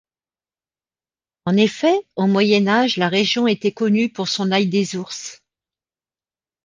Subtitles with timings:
[1.45, 5.43] En effet, au Moyen Âge la région était connue pour son ail des ours.